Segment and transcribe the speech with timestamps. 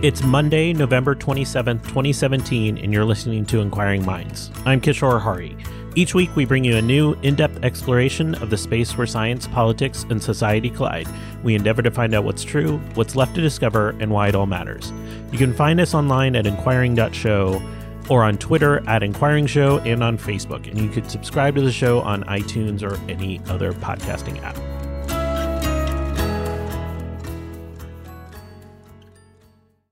[0.00, 4.52] It's Monday, November 27th, 2017, and you're listening to Inquiring Minds.
[4.64, 5.56] I'm Kishore Hari.
[5.96, 9.48] Each week, we bring you a new, in depth exploration of the space where science,
[9.48, 11.08] politics, and society collide.
[11.42, 14.46] We endeavor to find out what's true, what's left to discover, and why it all
[14.46, 14.92] matters.
[15.32, 17.60] You can find us online at inquiring.show
[18.08, 20.68] or on Twitter at Inquiring Show and on Facebook.
[20.68, 24.56] And you could subscribe to the show on iTunes or any other podcasting app.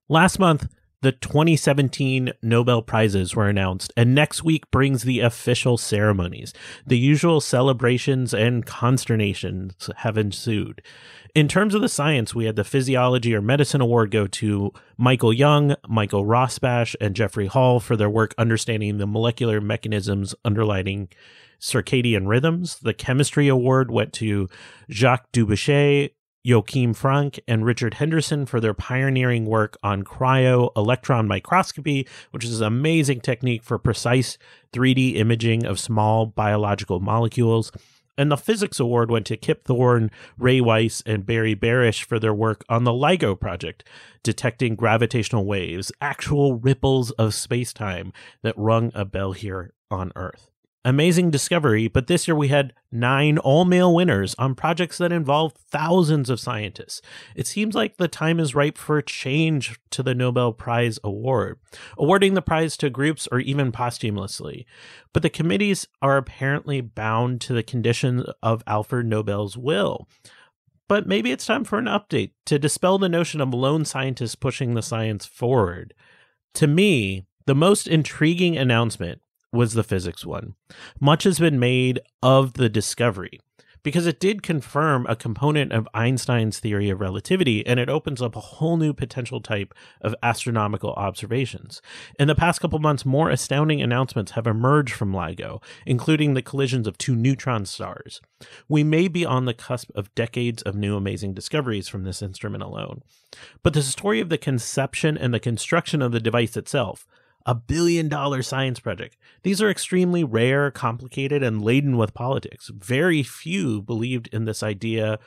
[0.09, 0.69] Last month,
[1.03, 6.55] the 2017 Nobel Prizes were announced, and next week brings the official ceremonies.
[6.87, 10.81] The usual celebrations and consternations have ensued.
[11.35, 15.33] In terms of the science, we had the Physiology or Medicine Award go to Michael
[15.33, 21.09] Young, Michael Rosbash, and Jeffrey Hall for their work understanding the molecular mechanisms underlying
[21.61, 22.79] circadian rhythms.
[22.79, 24.49] The Chemistry Award went to
[24.89, 26.11] Jacques Dubochet,
[26.47, 32.61] Joachim Frank and Richard Henderson for their pioneering work on cryo electron microscopy, which is
[32.61, 34.39] an amazing technique for precise
[34.73, 37.73] 3D imaging of small biological molecules.
[38.17, 42.33] And the Physics Award went to Kip Thorne, Ray Weiss, and Barry Barish for their
[42.33, 43.83] work on the LIGO project,
[44.23, 48.13] detecting gravitational waves, actual ripples of space time
[48.43, 50.53] that rung a bell here on Earth
[50.87, 55.53] amazing discovery, but this year we had nine all male winners on projects that involve
[55.53, 57.03] thousands of scientists.
[57.35, 61.59] It seems like the time is ripe for a change to the Nobel Prize award,
[61.99, 64.65] awarding the prize to groups or even posthumously.
[65.13, 70.09] But the committees are apparently bound to the conditions of Alfred Nobel's will.
[70.89, 74.75] But maybe it's time for an update to dispel the notion of lone scientists pushing
[74.75, 75.95] the science forward.
[76.55, 79.21] To me, the most intriguing announcement
[79.57, 80.55] was the physics one.
[81.01, 83.41] Much has been made of the discovery
[83.87, 88.35] because it did confirm a component of Einstein's theory of relativity and it opens up
[88.35, 91.81] a whole new potential type of astronomical observations.
[92.19, 96.89] In the past couple months, more astounding announcements have emerged from LIGO, including the collisions
[96.89, 98.21] of two neutron stars.
[98.69, 102.65] We may be on the cusp of decades of new amazing discoveries from this instrument
[102.65, 103.03] alone.
[103.63, 107.07] But the story of the conception and the construction of the device itself,
[107.47, 109.17] a billion dollar science project.
[109.43, 112.71] These are extremely rare, complicated, and laden with politics.
[112.75, 115.19] Very few believed in this idea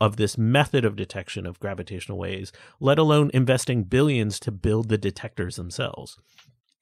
[0.00, 4.98] of this method of detection of gravitational waves, let alone investing billions to build the
[4.98, 6.18] detectors themselves.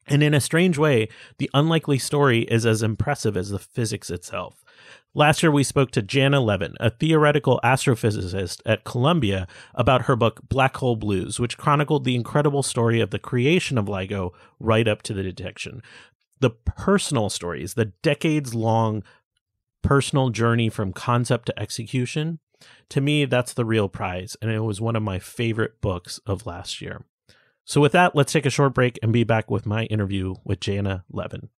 [0.07, 4.63] And in a strange way, the unlikely story is as impressive as the physics itself.
[5.17, 10.41] Last year, we spoke to Janna Levin, a theoretical astrophysicist at Columbia, about her book
[10.47, 15.01] Black Hole Blues, which chronicled the incredible story of the creation of LIGO right up
[15.01, 15.81] to the detection.
[16.39, 19.01] The personal stories, the decades long
[19.81, 22.37] personal journey from concept to execution,
[22.89, 24.37] to me, that's the real prize.
[24.39, 27.05] And it was one of my favorite books of last year.
[27.65, 30.59] So, with that, let's take a short break and be back with my interview with
[30.59, 31.49] Janna Levin.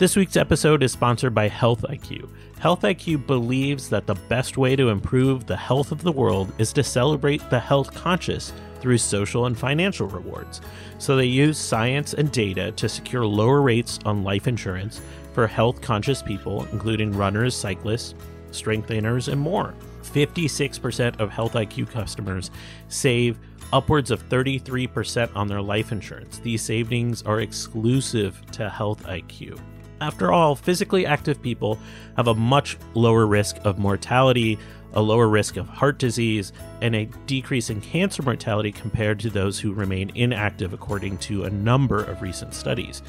[0.00, 2.30] This week's episode is sponsored by Health IQ.
[2.58, 6.72] Health IQ believes that the best way to improve the health of the world is
[6.72, 10.62] to celebrate the health conscious through social and financial rewards.
[10.96, 15.02] So they use science and data to secure lower rates on life insurance
[15.34, 18.14] for health conscious people, including runners, cyclists,
[18.52, 19.74] strength trainers, and more.
[20.02, 22.50] 56% of Health IQ customers
[22.88, 23.38] save
[23.70, 26.38] upwards of 33% on their life insurance.
[26.38, 29.60] These savings are exclusive to Health IQ.
[30.00, 31.78] After all, physically active people
[32.16, 34.58] have a much lower risk of mortality,
[34.94, 39.60] a lower risk of heart disease, and a decrease in cancer mortality compared to those
[39.60, 43.02] who remain inactive, according to a number of recent studies.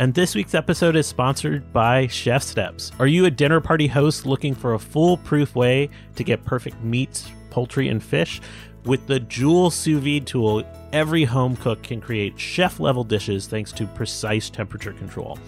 [0.00, 2.90] And this week's episode is sponsored by Chef Steps.
[2.98, 7.30] Are you a dinner party host looking for a foolproof way to get perfect meats,
[7.50, 8.40] poultry, and fish?
[8.84, 13.70] With the Joule sous vide tool, every home cook can create chef level dishes thanks
[13.72, 15.38] to precise temperature control.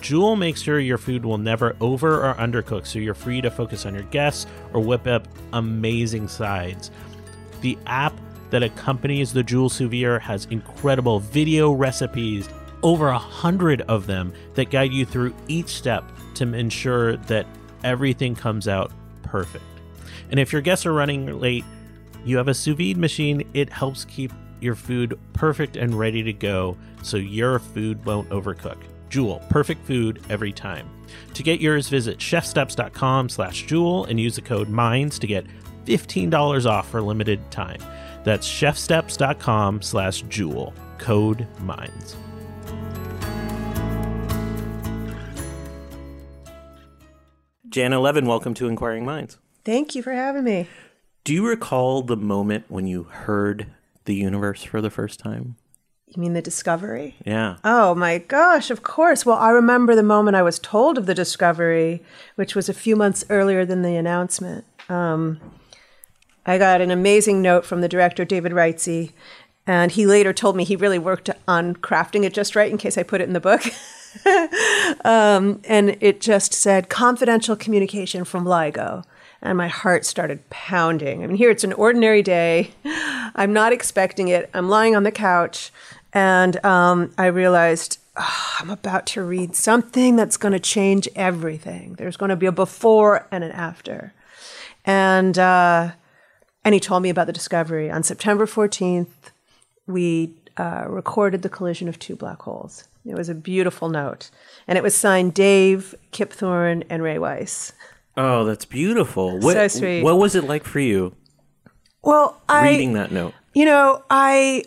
[0.00, 3.86] Joule makes sure your food will never over or undercook, so you're free to focus
[3.86, 6.90] on your guests or whip up amazing sides.
[7.60, 8.14] The app
[8.50, 12.48] that accompanies the Joule sous vide has incredible video recipes,
[12.82, 17.46] over a hundred of them that guide you through each step to ensure that
[17.84, 18.92] everything comes out
[19.22, 19.64] perfect.
[20.30, 21.64] And if your guests are running late,
[22.24, 26.32] you have a sous vide machine, it helps keep your food perfect and ready to
[26.32, 28.78] go so your food won't overcook.
[29.10, 30.88] Joule, perfect food every time.
[31.34, 35.44] To get yours, visit chefsteps.com slash Joule and use the code MINDS to get
[35.84, 37.80] $15 off for limited time.
[38.24, 42.16] That's chefsteps.com slash Joule, code MINDS.
[47.72, 49.38] Janna Levin, welcome to Inquiring Minds.
[49.64, 50.68] Thank you for having me.
[51.24, 53.66] Do you recall the moment when you heard
[54.04, 55.56] the universe for the first time?
[56.06, 57.16] You mean the discovery?
[57.24, 57.56] Yeah.
[57.64, 59.24] Oh my gosh, of course.
[59.24, 62.02] Well, I remember the moment I was told of the discovery,
[62.34, 64.66] which was a few months earlier than the announcement.
[64.90, 65.40] Um,
[66.44, 69.12] I got an amazing note from the director, David Reitze,
[69.66, 72.98] and he later told me he really worked on crafting it just right in case
[72.98, 73.62] I put it in the book.
[75.04, 79.04] um, and it just said confidential communication from LIGO.
[79.40, 81.24] And my heart started pounding.
[81.24, 82.70] I mean, here it's an ordinary day.
[82.84, 84.48] I'm not expecting it.
[84.54, 85.72] I'm lying on the couch,
[86.12, 91.94] and um, I realized oh, I'm about to read something that's going to change everything.
[91.94, 94.12] There's going to be a before and an after.
[94.84, 95.92] And uh,
[96.64, 99.30] and he told me about the discovery on September 14th.
[99.86, 102.84] We uh, recorded the collision of two black holes.
[103.04, 104.30] It was a beautiful note,
[104.68, 107.72] and it was signed Dave Kip Thorne and Ray Weiss.
[108.16, 109.38] Oh, that's beautiful.
[109.40, 110.02] What, So sweet.
[110.02, 111.16] What was it like for you
[112.02, 113.34] Well, I reading that note?
[113.54, 114.64] You know, I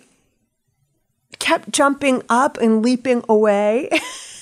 [1.39, 3.89] kept jumping up and leaping away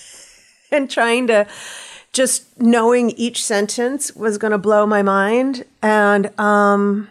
[0.72, 1.48] and trying to
[2.14, 5.66] just knowing each sentence was going to blow my mind.
[5.82, 7.10] And um,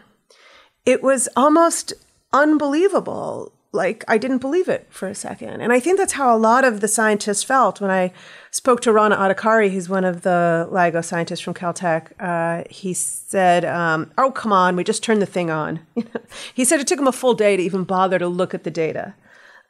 [0.86, 1.92] it was almost
[2.32, 3.52] unbelievable.
[3.74, 5.62] Like, I didn't believe it for a second.
[5.62, 8.12] And I think that's how a lot of the scientists felt when I
[8.50, 12.12] spoke to Rana Adhikari, who's one of the LIGO scientists from Caltech.
[12.20, 15.80] Uh, he said, um, Oh, come on, we just turned the thing on.
[16.54, 18.70] he said it took him a full day to even bother to look at the
[18.70, 19.14] data.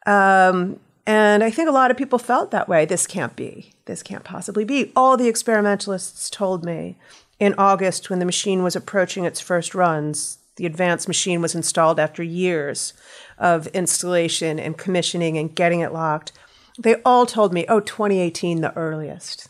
[0.05, 2.85] Um, and I think a lot of people felt that way.
[2.85, 3.73] This can't be.
[3.85, 4.93] This can't possibly be.
[4.97, 6.97] All the experimentalists told me
[7.39, 11.99] in August when the machine was approaching its first runs, the advanced machine was installed
[11.99, 12.93] after years
[13.39, 16.33] of installation and commissioning and getting it locked.
[16.79, 19.49] They all told me, oh, 2018, the earliest.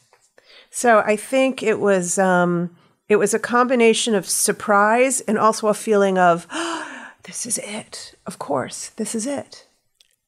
[0.71, 2.75] So I think it was um,
[3.09, 6.47] it was a combination of surprise and also a feeling of
[7.25, 8.15] this is it.
[8.27, 9.67] Of course, this is it.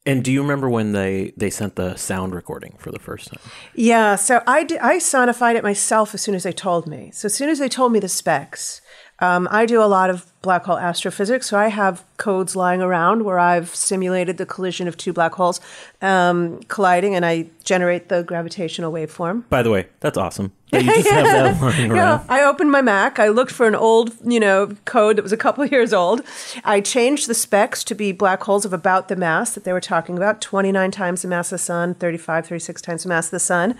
[0.06, 3.40] And do you remember when they, they sent the sound recording for the first time?
[3.74, 7.10] Yeah, so I, d- I sonified it myself as soon as they told me.
[7.12, 8.82] So as soon as they told me the specs,
[9.24, 13.24] um, I do a lot of black hole astrophysics, so I have codes lying around
[13.24, 15.58] where I've simulated the collision of two black holes
[16.02, 19.48] um, colliding, and I generate the gravitational waveform.
[19.48, 20.52] By the way, that's awesome.
[20.74, 22.26] That you just have that lying Yeah, around.
[22.28, 23.20] I opened my Mac.
[23.20, 26.20] I looked for an old, you know, code that was a couple years old.
[26.64, 29.80] I changed the specs to be black holes of about the mass that they were
[29.80, 33.30] talking about 29 times the mass of the sun, 35, 36 times the mass of
[33.30, 33.76] the sun.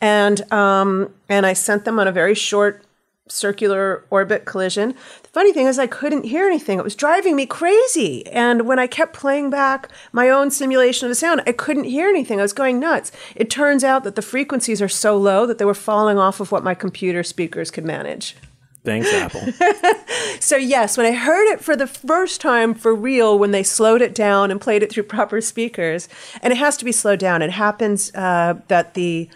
[0.00, 2.84] And, um, and I sent them on a very short
[3.28, 4.94] circular orbit collision.
[5.22, 6.78] The funny thing is, I couldn't hear anything.
[6.78, 8.26] It was driving me crazy.
[8.28, 12.08] And when I kept playing back my own simulation of the sound, I couldn't hear
[12.08, 12.38] anything.
[12.38, 13.12] I was going nuts.
[13.34, 16.52] It turns out that the frequencies are so low that they were falling off of
[16.52, 18.36] what my computer speakers could manage.
[18.84, 19.42] Thanks, Apple.
[20.40, 24.02] So, yes, when I heard it for the first time for real, when they slowed
[24.02, 26.08] it down and played it through proper speakers,
[26.42, 29.28] and it has to be slowed down, it happens uh, that the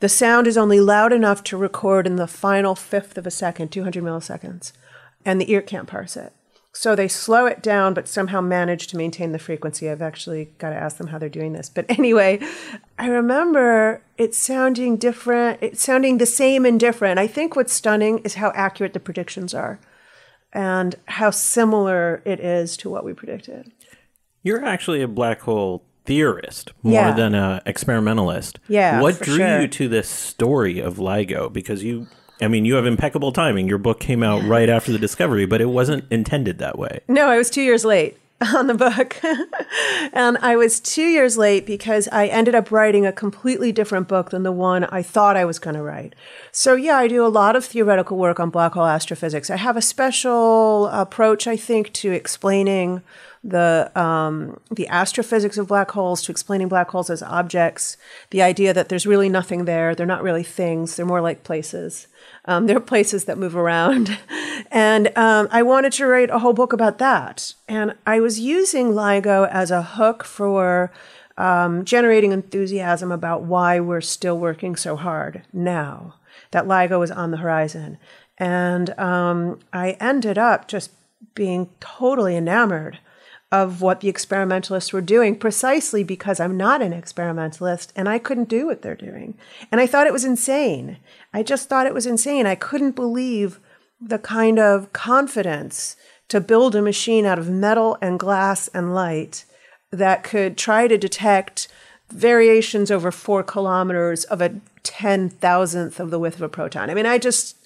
[0.00, 3.70] the sound is only loud enough to record in the final fifth of a second,
[3.70, 4.72] 200 milliseconds,
[5.24, 6.32] and the ear can't parse it.
[6.76, 9.88] So they slow it down, but somehow manage to maintain the frequency.
[9.88, 11.70] I've actually got to ask them how they're doing this.
[11.70, 12.38] But anyway,
[12.98, 17.18] I remember it sounding different, it sounding the same and different.
[17.18, 19.80] I think what's stunning is how accurate the predictions are
[20.52, 23.72] and how similar it is to what we predicted.
[24.42, 27.12] You're actually a black hole theorist more Yeah.
[27.12, 28.58] than a experimentalist.
[28.68, 29.60] Yeah, What drew sure.
[29.62, 31.52] you to this story of LIGO?
[31.52, 32.06] Because you,
[32.40, 33.68] I mean, you have impeccable timing.
[33.68, 37.00] Your book came out right after the discovery, but it wasn't intended that way.
[37.08, 38.18] No, I was two years late
[38.54, 39.16] on the book.
[40.12, 44.30] and I was two years late because I ended up writing a completely different book
[44.30, 46.14] than the one I thought I was going to write.
[46.52, 49.48] So, yeah, I do a lot of theoretical work on black hole astrophysics.
[49.50, 53.02] I have a special approach, I think, to explaining
[53.46, 57.96] the um, the astrophysics of black holes, to explaining black holes as objects,
[58.30, 62.08] the idea that there's really nothing there, they're not really things, they're more like places.
[62.44, 64.18] Um, they're places that move around.
[64.72, 67.54] And um, I wanted to write a whole book about that.
[67.68, 70.90] And I was using LIGO as a hook for
[71.38, 76.14] um, generating enthusiasm about why we're still working so hard now
[76.50, 77.98] that LIGO is on the horizon.
[78.38, 80.90] And um, I ended up just
[81.34, 82.98] being totally enamored
[83.62, 88.48] of what the experimentalists were doing precisely because I'm not an experimentalist and I couldn't
[88.48, 89.36] do what they're doing.
[89.72, 90.98] And I thought it was insane.
[91.32, 92.46] I just thought it was insane.
[92.46, 93.60] I couldn't believe
[94.00, 95.96] the kind of confidence
[96.28, 99.44] to build a machine out of metal and glass and light
[99.90, 101.68] that could try to detect
[102.10, 106.90] variations over four kilometers of a ten thousandth of the width of a proton.
[106.90, 107.56] I mean, I just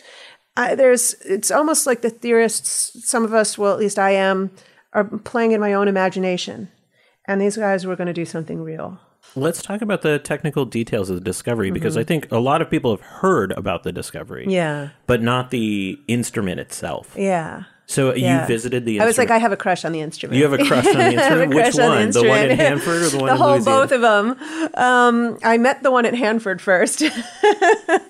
[0.56, 3.04] I, there's it's almost like the theorists.
[3.08, 4.50] Some of us, well, at least I am,
[4.92, 6.70] are playing in my own imagination,
[7.26, 8.98] and these guys were going to do something real.
[9.36, 12.70] Let's talk about the technical details of the discovery because I think a lot of
[12.70, 14.42] people have heard about the discovery.
[14.42, 14.50] Mm-hmm.
[14.50, 14.88] Yeah.
[15.06, 17.14] But not the instrument itself.
[17.16, 17.64] Yeah.
[17.86, 18.42] So Yeah.
[18.42, 19.02] you visited the Instrument.
[19.02, 20.38] I was like, I have a crush on the instrument.
[20.38, 21.54] You have a crush on the I have a instrument?
[21.54, 22.10] Which crush on one?
[22.10, 22.56] The one in.
[22.58, 24.36] Hanford or the one the in whole both of them.
[24.74, 27.02] Um, I met the one at Hanford first.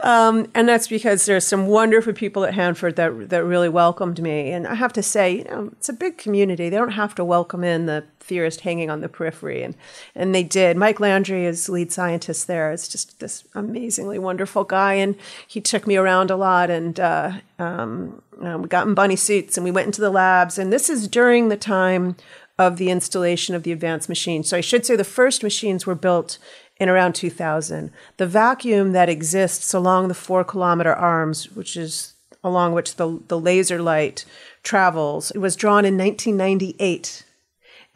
[0.00, 4.50] um, and that's because there's some wonderful people at Hanford that that really welcomed me.
[4.50, 6.68] And I have to say, you know, it's a big community.
[6.68, 9.76] They don't have to welcome in the theorist hanging on the periphery, and
[10.16, 10.76] and they did.
[10.76, 12.72] Mike Landry is lead scientist there.
[12.72, 15.14] It's just this amazingly wonderful guy, and
[15.46, 19.56] he took me around a lot, and uh, um, um, we got in bunny suits,
[19.56, 20.58] and we went into the labs.
[20.58, 22.16] And this is during the time
[22.58, 24.42] of the installation of the advanced machine.
[24.42, 26.38] So I should say the first machines were built
[26.78, 27.90] in around 2000.
[28.16, 33.38] The vacuum that exists along the four kilometer arms, which is along which the, the
[33.38, 34.24] laser light
[34.62, 37.24] travels, was drawn in 1998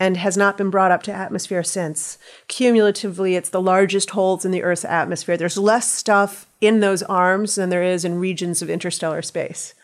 [0.00, 2.18] and has not been brought up to atmosphere since.
[2.48, 5.36] Cumulatively, it's the largest holes in the Earth's atmosphere.
[5.36, 9.74] There's less stuff in those arms than there is in regions of interstellar space.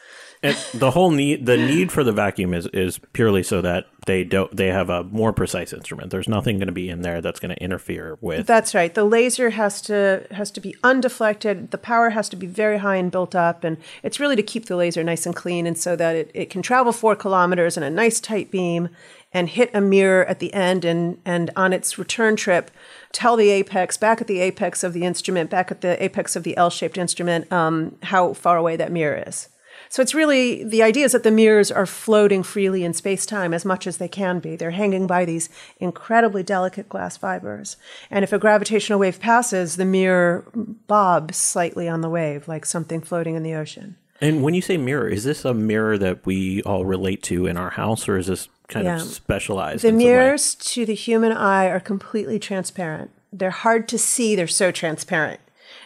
[0.42, 4.22] And the whole need the need for the vacuum is is purely so that they
[4.22, 6.10] don't they have a more precise instrument.
[6.10, 8.46] There's nothing going to be in there that's going to interfere with.
[8.46, 8.94] That's right.
[8.94, 11.72] The laser has to has to be undeflected.
[11.72, 14.66] The power has to be very high and built up, and it's really to keep
[14.66, 17.82] the laser nice and clean, and so that it, it can travel four kilometers in
[17.82, 18.90] a nice tight beam,
[19.32, 22.70] and hit a mirror at the end, and and on its return trip,
[23.12, 26.44] tell the apex back at the apex of the instrument, back at the apex of
[26.44, 29.48] the L-shaped instrument, um, how far away that mirror is.
[29.88, 33.54] So it's really the idea is that the mirrors are floating freely in space time
[33.54, 34.56] as much as they can be.
[34.56, 35.48] They're hanging by these
[35.80, 37.76] incredibly delicate glass fibers.
[38.10, 40.44] And if a gravitational wave passes, the mirror
[40.86, 43.96] bobs slightly on the wave, like something floating in the ocean.
[44.20, 47.56] And when you say mirror, is this a mirror that we all relate to in
[47.56, 48.96] our house, or is this kind Yeah.
[48.96, 49.84] of specialized?
[49.84, 50.04] The in some way?
[50.12, 53.12] mirrors to the human eye are completely transparent.
[53.32, 55.38] They're hard to see, they're so transparent.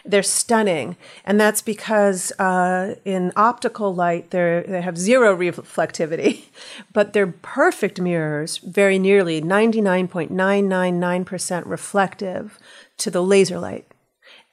[0.05, 0.97] They're stunning.
[1.23, 6.43] And that's because uh, in optical light, they have zero reflectivity,
[6.93, 12.59] but they're perfect mirrors, very nearly 99.999% reflective
[12.97, 13.87] to the laser light.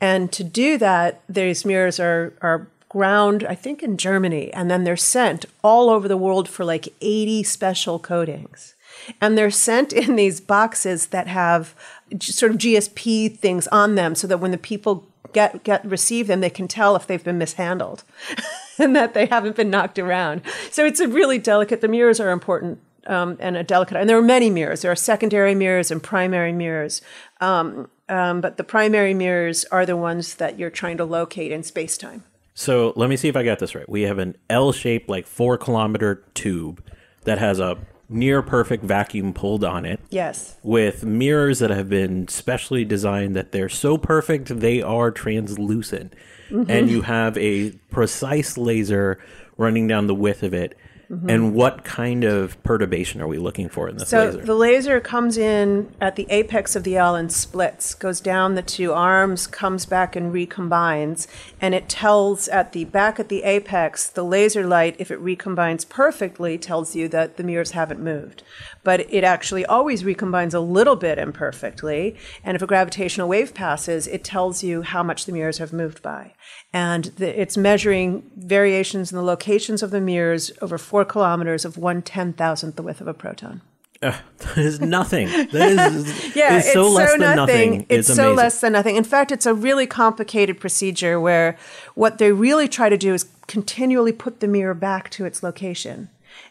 [0.01, 4.85] And to do that, these mirrors are, are ground, I think, in Germany, and then
[4.85, 8.75] they're sent all over the world for like 80 special coatings.
[9.21, 11.75] And they're sent in these boxes that have
[12.21, 16.41] sort of GSP things on them so that when the people get, get receive them,
[16.41, 18.05] they can tell if they've been mishandled
[18.79, 20.43] and that they haven't been knocked around.
[20.71, 24.19] So it's a really delicate, the mirrors are important um, and a delicate, and there
[24.19, 24.83] are many mirrors.
[24.83, 27.03] There are secondary mirrors and primary mirrors.
[27.41, 31.63] Um, um, but the primary mirrors are the ones that you're trying to locate in
[31.63, 32.25] space time.
[32.55, 33.89] So let me see if I got this right.
[33.89, 36.85] We have an L-shaped, like four kilometer tube
[37.25, 37.79] that has a
[38.11, 40.01] near perfect vacuum pulled on it.
[40.11, 40.57] Yes.
[40.63, 46.13] with mirrors that have been specially designed that they're so perfect they are translucent
[46.51, 46.69] Mm-hmm.
[46.69, 49.21] and you have a precise laser
[49.57, 50.77] running down the width of it
[51.11, 51.29] Mm-hmm.
[51.29, 54.39] And what kind of perturbation are we looking for in this So laser?
[54.39, 58.55] So the laser comes in at the apex of the L and splits, goes down
[58.55, 61.27] the two arms, comes back and recombines,
[61.61, 65.89] and it tells at the back at the apex, the laser light, if it recombines
[65.89, 68.45] perfectly, tells you that the mirrors haven't moved.
[68.83, 74.07] But it actually always recombines a little bit imperfectly, and if a gravitational wave passes,
[74.07, 76.33] it tells you how much the mirrors have moved by.
[76.73, 81.77] And the, it's measuring variations in the locations of the mirrors over four kilometers of
[81.77, 83.61] one ten thousandth the width of a proton.
[84.01, 84.23] that
[84.57, 85.29] is nothing.
[85.29, 87.71] That is, Yeah, is so it's less so than nothing.
[87.71, 87.87] nothing.
[87.91, 88.97] It's It's so less than nothing.
[88.97, 91.59] In fact, it's a really complicated procedure where
[91.95, 96.09] what they really try to do is continually put the mirror back to its location.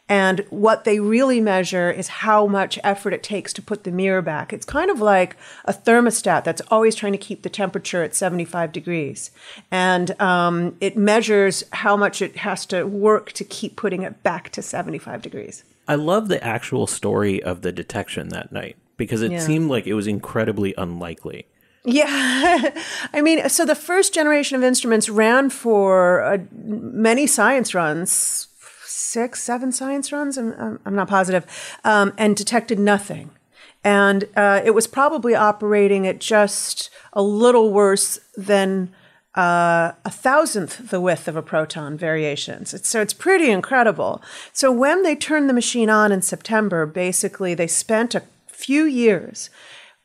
[0.07, 4.21] And what they really measure is how much effort it takes to put the mirror
[4.23, 4.51] back.
[4.51, 8.71] It's kind of like a thermostat that's always trying to keep the temperature at 75
[8.71, 9.29] degrees.
[9.69, 14.49] And um, it measures how much it has to work to keep putting it back
[14.51, 15.63] to 75 degrees.
[15.87, 19.39] I love the actual story of the detection that night because it Yeah.
[19.39, 21.45] seemed like it was incredibly unlikely.
[21.85, 22.71] Yeah.
[23.13, 28.48] I mean, so the first generation of instruments ran for uh, many science runs,
[28.89, 31.45] six, seven science runs, I'm, I'm- not positive,
[31.83, 33.31] um, and detected nothing.
[33.83, 38.93] And uh, it was probably operating at just a little worse than
[39.35, 42.73] uh, a thousandth the width of a proton variations.
[42.73, 44.21] It's, so it's pretty incredible.
[44.51, 49.49] So when they turned the machine on in September, basically they spent a few years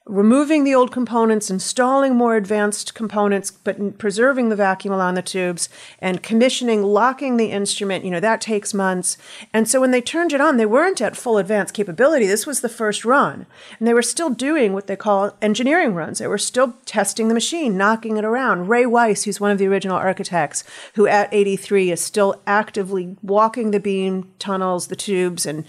[0.07, 5.71] removing the old components, installing more advanced components, but preserving the vacuum along the tubes,
[5.99, 8.05] and commissioning, locking the instrument.
[8.05, 9.17] You know, that takes months.
[9.53, 12.27] And so when they turned it on, they weren't at full advanced capability.
[12.27, 13.47] This was the first run.
[13.79, 16.19] And they were still doing what they call engineering runs.
[16.19, 18.69] They were still testing the machine, knocking it around.
[18.69, 20.65] Ray Weiss, who's one of the original architects,
[20.97, 25.65] who at 83 is still actively walking the beam tunnels, the tubes, and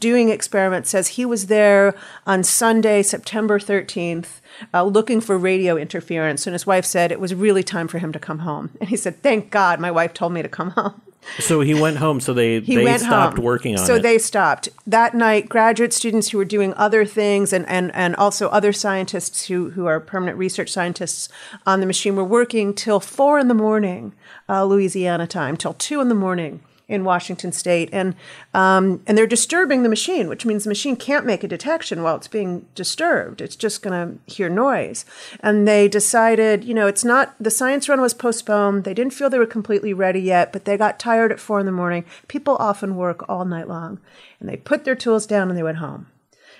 [0.00, 1.94] doing experiments, says he was there
[2.26, 4.40] on Sunday, September 13th,
[4.72, 6.46] uh, looking for radio interference.
[6.46, 8.70] And his wife said it was really time for him to come home.
[8.80, 11.00] And he said, Thank God my wife told me to come home.
[11.38, 12.20] So he went home.
[12.20, 13.44] So they He they stopped home.
[13.44, 13.96] working on so it.
[13.98, 15.48] So they stopped that night.
[15.48, 19.86] Graduate students who were doing other things, and and and also other scientists who who
[19.86, 21.28] are permanent research scientists
[21.66, 24.14] on the machine were working till four in the morning,
[24.48, 28.14] uh, Louisiana time, till two in the morning in Washington State, and
[28.54, 32.16] um, and they're disturbing the machine, which means the machine can't make a detection while
[32.16, 33.42] it's being disturbed.
[33.42, 33.92] It's just going
[34.26, 35.04] to hear noise.
[35.40, 38.84] And they decided, you know, it's not the science run was postponed.
[38.84, 41.66] They didn't feel they were completely ready yet, but they got tired at four in
[41.66, 42.06] the morning.
[42.26, 44.00] People often work all night long,
[44.40, 46.06] and they put their tools down and they went home.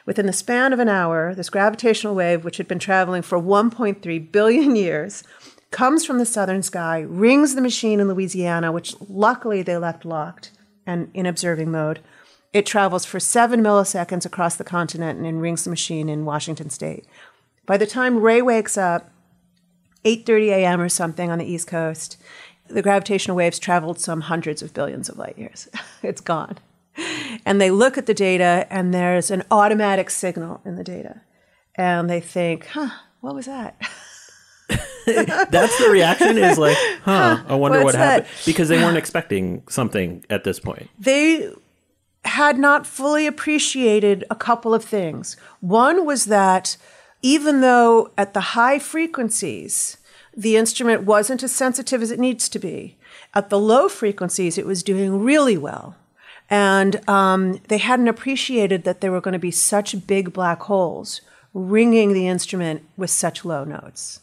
[0.05, 4.33] Within the span of an hour, this gravitational wave, which had been traveling for 1.3
[4.33, 5.22] billion years,
[5.70, 10.52] comes from the southern sky, rings the machine in Louisiana, which luckily they left locked
[10.87, 12.00] and in observing mode.
[12.52, 16.70] It travels for seven milliseconds across the continent and then rings the machine in Washington
[16.70, 17.04] state.
[17.66, 19.11] By the time Ray wakes up,
[20.04, 20.81] 8:30 a.m.
[20.81, 22.16] or something on the East Coast,
[22.68, 25.68] the gravitational waves traveled some hundreds of billions of light years.
[26.02, 26.59] it's gone.
[27.44, 31.20] And they look at the data and there's an automatic signal in the data.
[31.74, 33.76] And they think, "Huh, what was that?"
[35.51, 38.27] That's the reaction is like, huh, I wonder What's what happened.
[38.27, 38.44] that?
[38.47, 40.88] Because they weren't expecting something at this point.
[40.99, 41.51] they
[42.25, 45.37] had not fully appreciated a couple of things.
[45.61, 46.77] One was that
[47.23, 49.97] even though at the high frequencies,
[50.37, 52.97] the instrument wasn't as sensitive as it needs to be,
[53.35, 55.97] at the low frequencies, it was doing really well.
[56.51, 61.21] And um, they hadn't appreciated that there were going to be such big black holes
[61.55, 64.21] ringing the instrument with such low notes.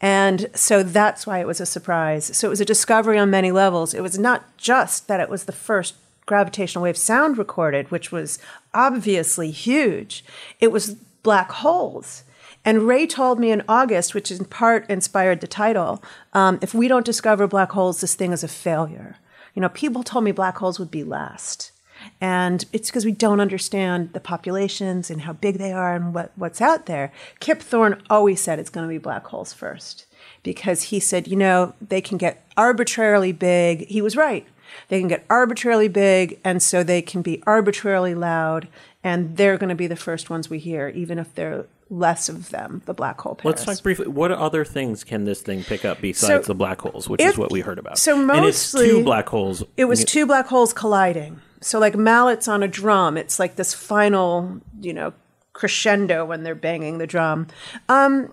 [0.00, 2.34] And so that's why it was a surprise.
[2.36, 3.92] So it was a discovery on many levels.
[3.92, 5.94] It was not just that it was the first
[6.26, 8.38] gravitational wave sound recorded, which was
[8.72, 10.24] obviously huge,
[10.60, 12.22] it was black holes.
[12.64, 16.88] And Ray told me in August, which in part inspired the title, um, if we
[16.88, 19.16] don't discover black holes, this thing is a failure.
[19.54, 21.72] You know, people told me black holes would be last.
[22.20, 26.32] And it's because we don't understand the populations and how big they are and what,
[26.36, 27.12] what's out there.
[27.40, 30.06] Kip Thorne always said it's going to be black holes first
[30.42, 33.86] because he said, you know, they can get arbitrarily big.
[33.88, 34.46] He was right.
[34.88, 38.68] They can get arbitrarily big, and so they can be arbitrarily loud,
[39.02, 42.50] and they're going to be the first ones we hear, even if they're less of
[42.50, 43.52] them, the black hole pairs.
[43.56, 44.06] Let's talk briefly.
[44.06, 47.32] What other things can this thing pick up besides So, the black holes, which if-
[47.32, 47.98] is what we heard about?
[47.98, 49.64] so and it's mostly- two black holes.
[49.76, 51.40] It was two black holes colliding.
[51.60, 55.12] So like mallets on a drum, it's like this final, you know,
[55.52, 57.48] crescendo when they're banging the drum.
[57.88, 58.32] Um,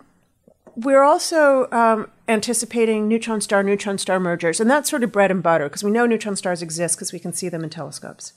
[0.76, 5.41] we're also um, anticipating neutron star neutron star mergers, and that's sort of bread and
[5.41, 8.34] butter because we know neutron stars exist because we can see them in telescopes,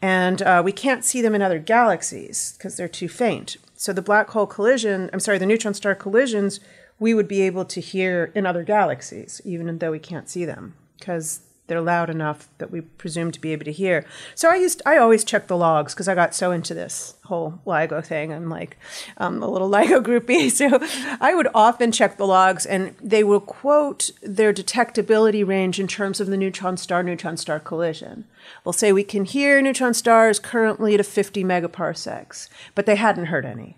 [0.00, 3.56] and uh, we can't see them in other galaxies because they're too faint.
[3.82, 6.60] So the black hole collision, I'm sorry, the neutron star collisions,
[7.00, 10.76] we would be able to hear in other galaxies, even though we can't see them
[10.96, 14.04] because they're loud enough that we presume to be able to hear.
[14.34, 17.60] So I used I always check the logs because I got so into this whole
[17.64, 18.32] LIGO thing.
[18.32, 18.76] I'm like
[19.16, 20.78] um, a little LIGO groupie, so
[21.20, 26.20] I would often check the logs, and they will quote their detectability range in terms
[26.20, 28.24] of the neutron star neutron star collision.
[28.64, 33.46] They'll say we can hear neutron stars currently at 50 megaparsecs, but they hadn't heard
[33.46, 33.76] any,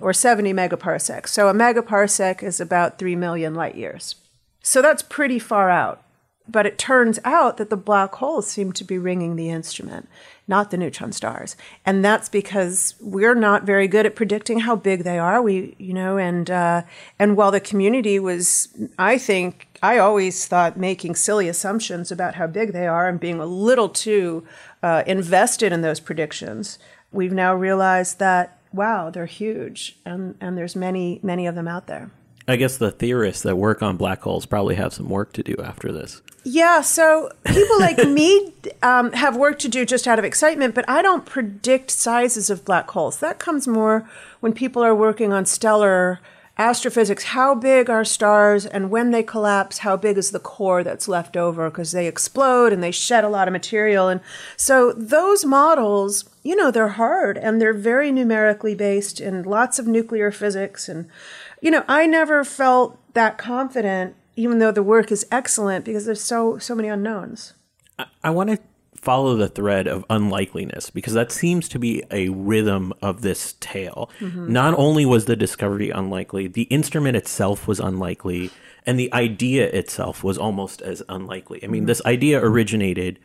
[0.00, 1.28] or 70 megaparsecs.
[1.28, 4.16] So a megaparsec is about three million light years.
[4.62, 6.02] So that's pretty far out.
[6.48, 10.08] But it turns out that the black holes seem to be ringing the instrument,
[10.46, 11.56] not the neutron stars.
[11.84, 15.42] And that's because we're not very good at predicting how big they are.
[15.42, 16.82] We, you know, and, uh,
[17.18, 22.46] and while the community was, I think, I always thought making silly assumptions about how
[22.46, 24.46] big they are and being a little too
[24.82, 26.78] uh, invested in those predictions,
[27.10, 29.96] we've now realized that, wow, they're huge.
[30.04, 32.10] And, and there's many, many of them out there.
[32.48, 35.56] I guess the theorists that work on black holes probably have some work to do
[35.62, 36.22] after this.
[36.44, 40.88] Yeah, so people like me um, have work to do just out of excitement, but
[40.88, 43.18] I don't predict sizes of black holes.
[43.18, 46.20] That comes more when people are working on stellar
[46.56, 47.24] astrophysics.
[47.24, 51.36] How big are stars, and when they collapse, how big is the core that's left
[51.36, 51.68] over?
[51.68, 54.06] Because they explode and they shed a lot of material.
[54.08, 54.20] And
[54.56, 59.88] so those models, you know, they're hard and they're very numerically based in lots of
[59.88, 60.88] nuclear physics.
[60.88, 61.08] And,
[61.60, 66.20] you know, I never felt that confident even though the work is excellent because there's
[66.20, 67.54] so so many unknowns.
[67.98, 68.58] I, I want to
[68.94, 74.10] follow the thread of unlikeliness because that seems to be a rhythm of this tale.
[74.20, 74.52] Mm-hmm.
[74.52, 78.50] Not only was the discovery unlikely, the instrument itself was unlikely,
[78.84, 81.62] and the idea itself was almost as unlikely.
[81.64, 81.86] I mean, mm-hmm.
[81.86, 83.18] this idea originated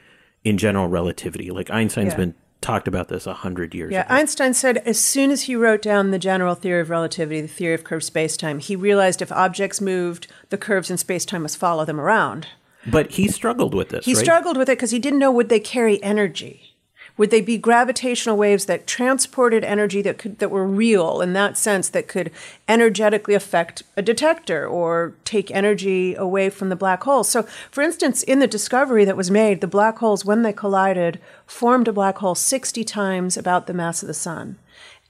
[0.43, 1.51] in general relativity.
[1.51, 2.17] Like Einstein's yeah.
[2.17, 4.13] been talked about this a hundred years yeah, ago.
[4.13, 7.73] Einstein said as soon as he wrote down the general theory of relativity, the theory
[7.73, 11.99] of curved spacetime, he realized if objects moved, the curves in spacetime must follow them
[11.99, 12.47] around.
[12.85, 14.05] But he struggled with this.
[14.05, 14.23] He right?
[14.23, 16.70] struggled with it because he didn't know would they carry energy.
[17.17, 21.57] Would they be gravitational waves that transported energy that could that were real in that
[21.57, 22.31] sense that could
[22.67, 27.23] energetically affect a detector or take energy away from the black hole?
[27.23, 31.19] So, for instance, in the discovery that was made, the black holes when they collided
[31.45, 34.57] formed a black hole 60 times about the mass of the sun.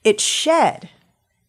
[0.03, 0.89] It shed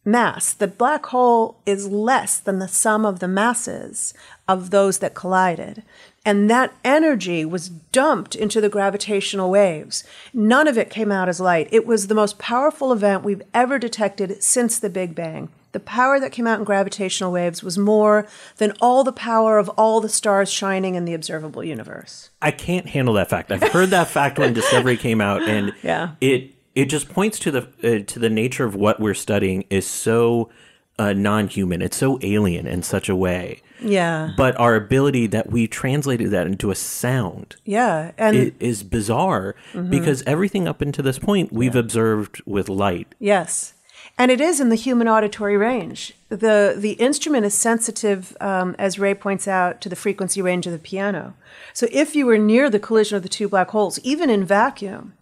[0.05, 0.53] mass.
[0.53, 4.13] The black hole is less than the sum of the masses
[4.47, 5.83] of those that collided.
[6.25, 10.05] And that energy was dumped into the gravitational waves.
[10.33, 11.67] None of it came out as light.
[11.71, 15.49] It was the most powerful event we've ever detected since the Big Bang.
[15.73, 19.69] The power that came out in gravitational waves was more than all the power of
[19.69, 22.29] all the stars shining in the observable universe.
[22.41, 23.51] I can't handle that fact.
[23.51, 26.11] I've heard that fact when Discovery came out, and yeah.
[26.21, 29.87] it it just points to the uh, to the nature of what we're studying is
[29.87, 30.51] so
[30.99, 31.81] uh, non-human.
[31.81, 34.31] It's so alien in such a way yeah.
[34.37, 37.55] But our ability that we translated that into a sound.
[37.65, 38.11] Yeah.
[38.17, 39.89] And it is bizarre mm-hmm.
[39.89, 41.81] because everything up until this point we've yeah.
[41.81, 43.13] observed with light.
[43.19, 43.73] Yes.
[44.17, 46.13] And it is in the human auditory range.
[46.29, 50.71] The, the instrument is sensitive, um, as Ray points out, to the frequency range of
[50.71, 51.33] the piano.
[51.73, 55.13] So if you were near the collision of the two black holes, even in vacuum,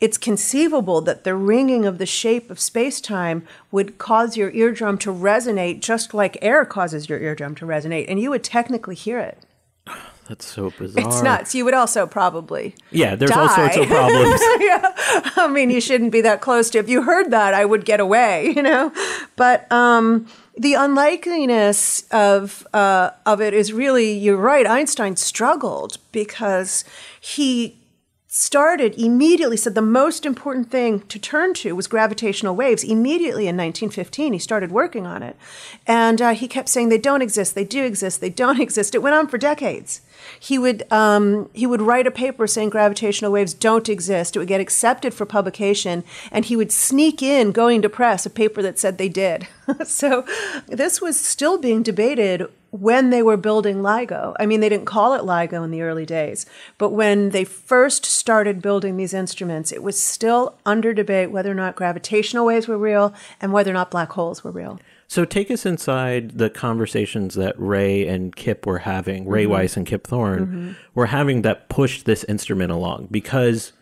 [0.00, 4.96] it's conceivable that the ringing of the shape of space time would cause your eardrum
[4.98, 9.18] to resonate just like air causes your eardrum to resonate, and you would technically hear
[9.18, 9.42] it.
[10.28, 11.06] That's so bizarre.
[11.06, 11.54] It's nuts.
[11.54, 13.14] You would also probably yeah.
[13.14, 13.40] There's die.
[13.40, 14.40] all sorts of problems.
[14.60, 14.92] yeah,
[15.36, 16.78] I mean, you shouldn't be that close to.
[16.78, 18.52] If you heard that, I would get away.
[18.56, 18.92] You know,
[19.36, 24.12] but um, the unlikeliness of uh, of it is really.
[24.12, 24.66] You're right.
[24.66, 26.84] Einstein struggled because
[27.20, 27.76] he
[28.36, 32.84] started immediately said the most important thing to turn to was gravitational waves.
[32.84, 35.36] Immediately in 1915 he started working on it.
[35.86, 38.94] And uh, he kept saying they don't exist they do exist they don't exist.
[38.94, 40.02] It went on for decades.
[40.38, 44.36] He would um, he would write a paper saying gravitational waves don't exist.
[44.36, 48.30] It would get accepted for publication and he would sneak in going to press a
[48.30, 49.48] paper that said they did.
[49.84, 50.24] So
[50.68, 52.46] this was still being debated
[52.80, 54.34] when they were building LIGO.
[54.38, 56.46] I mean, they didn't call it LIGO in the early days,
[56.78, 61.54] but when they first started building these instruments, it was still under debate whether or
[61.54, 64.78] not gravitational waves were real and whether or not black holes were real.
[65.08, 69.52] So take us inside the conversations that Ray and Kip were having, Ray mm-hmm.
[69.52, 70.72] Weiss and Kip Thorne mm-hmm.
[70.94, 73.72] were having that pushed this instrument along because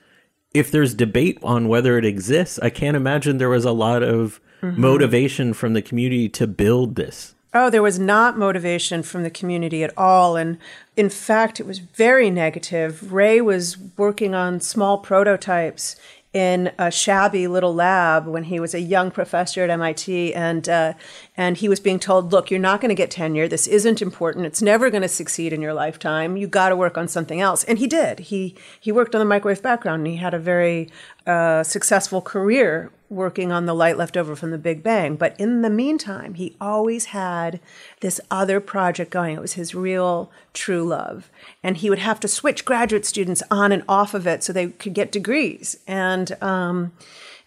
[0.52, 4.40] if there's debate on whether it exists, I can't imagine there was a lot of
[4.62, 4.80] mm-hmm.
[4.80, 7.34] motivation from the community to build this.
[7.56, 10.34] Oh, there was not motivation from the community at all.
[10.34, 10.58] And
[10.96, 13.12] in fact, it was very negative.
[13.12, 15.94] Ray was working on small prototypes
[16.32, 20.94] in a shabby little lab when he was a young professor at MIT, and uh,
[21.36, 23.46] and he was being told, "Look, you're not going to get tenure.
[23.46, 24.44] This isn't important.
[24.44, 26.36] It's never going to succeed in your lifetime.
[26.36, 28.18] You got to work on something else." And he did.
[28.18, 30.90] He he worked on the microwave background, and he had a very
[31.24, 35.16] uh, successful career working on the light left over from the Big Bang.
[35.16, 37.60] But in the meantime, he always had
[38.00, 39.36] this other project going.
[39.36, 41.30] It was his real true love.
[41.62, 44.68] And he would have to switch graduate students on and off of it so they
[44.68, 45.78] could get degrees.
[45.86, 46.92] And um,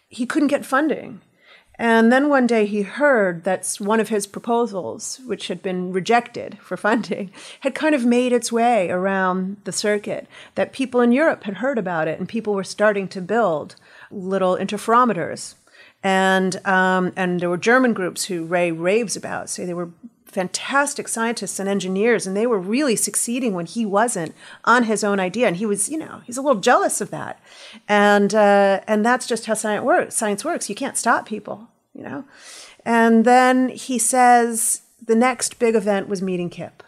[0.10, 1.22] he couldn't get funding.
[1.80, 6.58] And then one day he heard that one of his proposals, which had been rejected
[6.60, 11.44] for funding, had kind of made its way around the circuit, that people in Europe
[11.44, 13.76] had heard about it and people were starting to build
[14.10, 15.54] little interferometers.
[16.04, 19.90] And, um, and there were German groups who Ray raves about, say they were
[20.28, 24.36] fantastic scientists and engineers, and they were really succeeding when he wasn't
[24.66, 25.48] on his own idea.
[25.48, 27.40] And he was, you know, he's a little jealous of that.
[27.88, 30.16] And, uh, and that's just how science works.
[30.16, 30.70] Science works.
[30.70, 32.26] You can't stop people, you know?
[32.86, 36.84] And then he says the next big event was meeting Kip.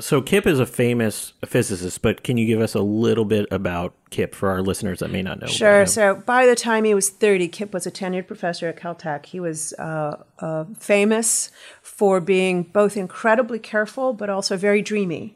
[0.00, 3.94] So Kip is a famous physicist, but can you give us a little bit about
[4.10, 5.46] Kip for our listeners that may not know?
[5.46, 5.86] Sure.
[5.86, 9.26] So by the time he was 30, Kip was a tenured professor at Caltech.
[9.26, 11.52] He was uh, uh, famous
[11.96, 15.32] for being both incredibly careful, but also very dreamy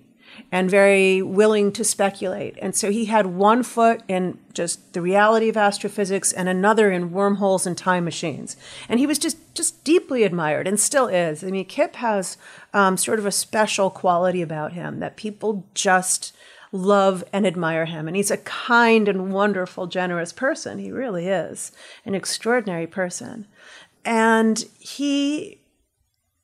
[0.51, 2.59] and very willing to speculate.
[2.61, 7.13] And so he had one foot in just the reality of astrophysics and another in
[7.13, 8.57] wormholes and time machines.
[8.89, 11.45] And he was just just deeply admired and still is.
[11.45, 12.37] I mean, Kip has
[12.75, 16.35] um, sort of a special quality about him that people just
[16.73, 18.09] love and admire him.
[18.09, 20.79] And he's a kind and wonderful, generous person.
[20.79, 21.71] He really is
[22.05, 23.47] an extraordinary person.
[24.05, 25.61] And he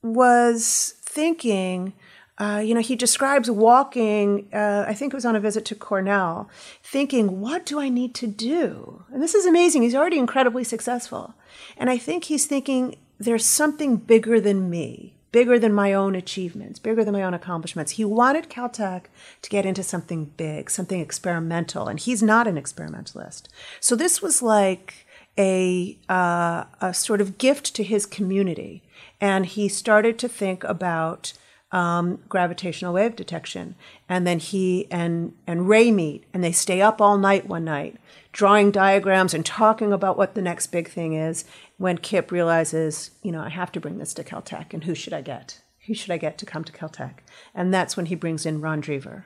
[0.05, 1.95] was thinking
[2.37, 5.75] uh, you know, he describes walking, uh, I think it was on a visit to
[5.77, 6.49] Cornell,
[6.83, 9.05] thinking, what do I need to do?
[9.13, 9.83] And this is amazing.
[9.83, 11.35] He's already incredibly successful.
[11.77, 16.81] And I think he's thinking, there's something bigger than me, bigger than my own achievements,
[16.81, 17.93] bigger than my own accomplishments.
[17.93, 19.05] He wanted Caltech
[19.43, 23.49] to get into something big, something experimental, and he's not an experimentalist.
[23.79, 25.04] So this was like
[25.39, 28.83] a, uh, a sort of gift to his community.
[29.21, 31.33] And he started to think about
[31.73, 33.75] um, gravitational wave detection.
[34.09, 37.97] And then he and, and Ray meet, and they stay up all night one night,
[38.33, 41.45] drawing diagrams and talking about what the next big thing is.
[41.77, 45.13] When Kip realizes, you know, I have to bring this to Caltech, and who should
[45.13, 45.61] I get?
[45.87, 47.15] Who should I get to come to Caltech?
[47.55, 49.25] And that's when he brings in Ron Drever.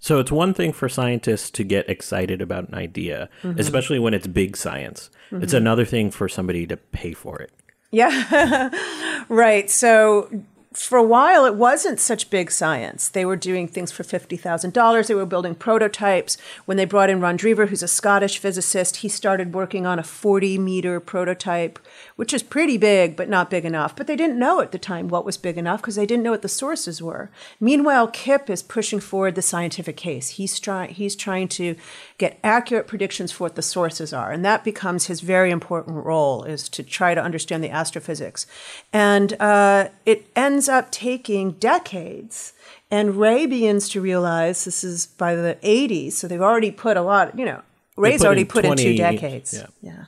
[0.00, 3.58] So it's one thing for scientists to get excited about an idea, mm-hmm.
[3.58, 5.10] especially when it's big science.
[5.30, 5.42] Mm-hmm.
[5.42, 7.50] It's another thing for somebody to pay for it.
[7.90, 8.70] Yeah,
[9.28, 9.68] right.
[9.68, 10.30] So
[10.74, 13.08] for a while, it wasn't such big science.
[13.08, 15.06] They were doing things for $50,000.
[15.06, 16.36] They were building prototypes.
[16.66, 20.02] When they brought in Ron Drever, who's a Scottish physicist, he started working on a
[20.02, 21.78] 40 meter prototype,
[22.16, 23.96] which is pretty big, but not big enough.
[23.96, 26.32] But they didn't know at the time what was big enough because they didn't know
[26.32, 27.30] what the sources were.
[27.58, 30.30] Meanwhile, Kip is pushing forward the scientific case.
[30.30, 31.76] He's, try- he's trying to
[32.18, 34.32] get accurate predictions for what the sources are.
[34.32, 38.46] And that becomes his very important role is to try to understand the astrophysics.
[38.92, 42.52] And uh, it ends up taking decades.
[42.90, 47.02] And Ray begins to realize this is by the 80s, so they've already put a
[47.02, 47.62] lot, you know,
[47.96, 49.54] Ray's already in put 20, in two decades.
[49.54, 49.66] Yeah.
[49.82, 50.04] yeah.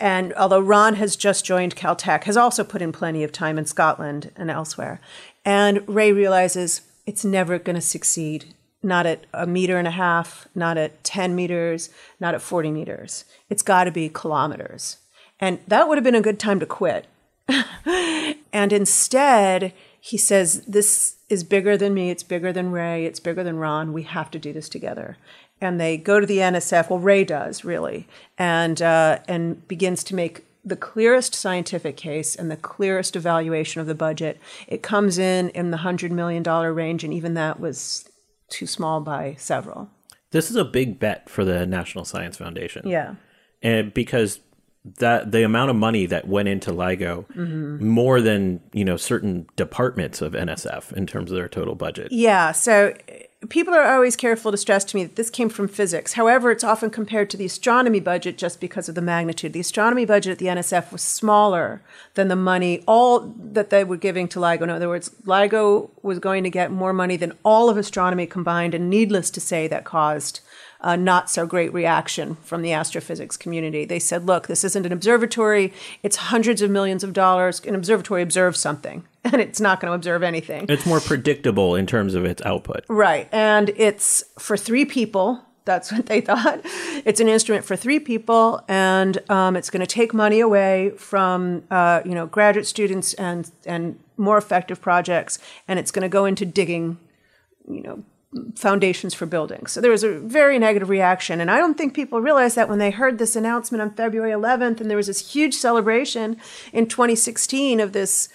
[0.00, 3.64] And although Ron has just joined Caltech, has also put in plenty of time in
[3.64, 5.00] Scotland and elsewhere.
[5.44, 10.46] And Ray realizes it's never going to succeed not at a meter and a half,
[10.54, 13.24] not at 10 meters, not at 40 meters.
[13.50, 14.98] It's got to be kilometers.
[15.40, 17.06] And that would have been a good time to quit.
[18.52, 22.10] and instead, he says, This is bigger than me.
[22.10, 23.04] It's bigger than Ray.
[23.04, 23.92] It's bigger than Ron.
[23.92, 25.16] We have to do this together.
[25.60, 26.88] And they go to the NSF.
[26.88, 32.50] Well, Ray does, really, and, uh, and begins to make the clearest scientific case and
[32.50, 34.38] the clearest evaluation of the budget.
[34.66, 38.08] It comes in in the $100 million range, and even that was
[38.48, 39.90] too small by several.
[40.30, 42.86] This is a big bet for the National Science Foundation.
[42.86, 43.14] Yeah.
[43.62, 44.40] And because
[44.98, 47.86] that the amount of money that went into LIGO mm-hmm.
[47.86, 52.12] more than, you know, certain departments of NSF in terms of their total budget.
[52.12, 52.52] Yeah.
[52.52, 52.94] So
[53.48, 56.14] people are always careful to stress to me that this came from physics.
[56.14, 59.52] However, it's often compared to the astronomy budget just because of the magnitude.
[59.52, 61.80] The astronomy budget at the NSF was smaller
[62.14, 64.62] than the money all that they were giving to LIGO.
[64.62, 68.74] In other words, LIGO was going to get more money than all of astronomy combined,
[68.74, 70.40] and needless to say, that caused
[70.80, 73.84] uh, not so great reaction from the astrophysics community.
[73.84, 77.60] They said, look, this isn't an observatory, it's hundreds of millions of dollars.
[77.64, 80.66] An observatory observes something, and it's not going to observe anything.
[80.68, 82.84] It's more predictable in terms of its output.
[82.88, 83.28] Right.
[83.32, 85.44] And it's for three people.
[85.64, 86.60] That's what they thought.
[87.04, 91.64] It's an instrument for three people, and um, it's going to take money away from
[91.70, 95.38] uh, you know graduate students and and more effective projects,
[95.68, 96.98] and it's going to go into digging,
[97.68, 98.02] you know,
[98.54, 99.72] foundations for buildings.
[99.72, 102.78] So there was a very negative reaction, and I don't think people realized that when
[102.78, 106.36] they heard this announcement on February 11th, and there was this huge celebration
[106.72, 108.28] in 2016 of this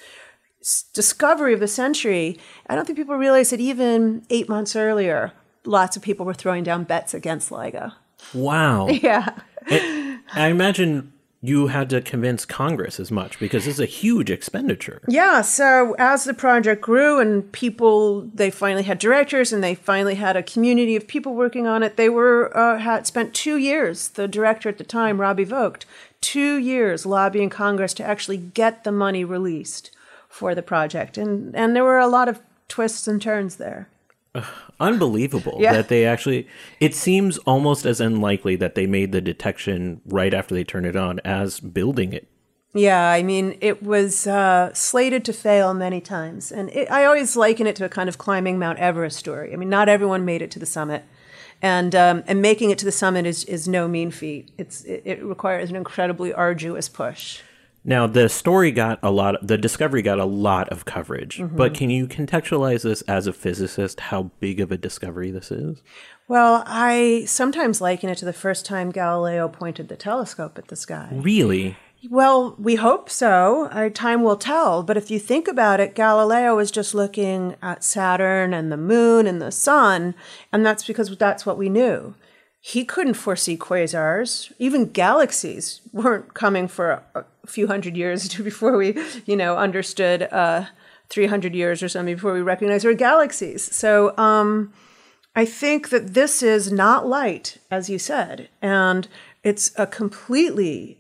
[0.93, 2.39] discovery of the century.
[2.67, 5.33] I don't think people realized that even eight months earlier,
[5.65, 7.93] lots of people were throwing down bets against LIGO.
[8.33, 8.87] Wow.
[8.89, 9.37] Yeah.
[10.35, 11.13] I imagine
[11.45, 15.01] you had to convince Congress as much because it's a huge expenditure.
[15.09, 20.15] Yeah, so as the project grew and people, they finally had directors and they finally
[20.15, 21.97] had a community of people working on it.
[21.97, 24.07] They were uh, had spent two years.
[24.07, 25.85] The director at the time, Robbie Vogt,
[26.21, 29.91] two years lobbying Congress to actually get the money released
[30.29, 33.89] for the project, and and there were a lot of twists and turns there.
[34.79, 35.73] Unbelievable Yeah.
[35.73, 36.47] that they actually.
[36.79, 40.95] It seems almost as unlikely that they made the detection right after they turned it
[40.95, 42.27] on as building it.
[42.75, 46.51] Yeah, I mean, it was uh, slated to fail many times.
[46.51, 49.53] And it, I always liken it to a kind of climbing Mount Everest story.
[49.53, 51.03] I mean, not everyone made it to the summit.
[51.61, 54.51] And, um, and making it to the summit is, is no mean feat.
[54.57, 57.41] It's, it, it requires an incredibly arduous push.
[57.85, 61.57] Now, the story got a lot, the discovery got a lot of coverage, Mm-hmm.
[61.57, 65.81] but can you contextualize this as a physicist how big of a discovery this is?
[66.29, 70.75] Well, I sometimes liken it to the first time Galileo pointed the telescope at the
[70.77, 71.09] sky.
[71.11, 71.75] Really?
[72.09, 73.65] Well, we hope so.
[73.71, 74.83] Uh, time will tell.
[74.83, 79.25] But if you think about it, Galileo was just looking at Saturn and the moon
[79.27, 80.13] and the sun,
[80.51, 82.15] and that's because that's what we knew.
[82.59, 84.51] He couldn't foresee quasars.
[84.59, 87.03] Even galaxies weren't coming for
[87.45, 90.23] few hundred years before we, you know, understood.
[90.23, 90.65] Uh,
[91.09, 93.63] 300 years or something before we recognized our galaxies.
[93.75, 94.73] So, um,
[95.35, 99.07] I think that this is not light, as you said, and
[99.43, 100.99] it's a completely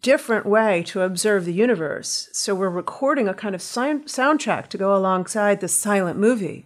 [0.00, 2.28] different way to observe the universe.
[2.32, 6.64] So we're recording a kind of sound- soundtrack to go alongside the silent movie